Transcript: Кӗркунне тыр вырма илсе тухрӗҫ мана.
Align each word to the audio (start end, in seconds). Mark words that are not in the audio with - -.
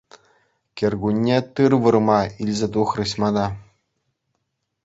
Кӗркунне 0.77 1.37
тыр 1.59 1.71
вырма 1.83 2.17
илсе 2.45 2.67
тухрӗҫ 2.77 3.11
мана. 3.25 3.47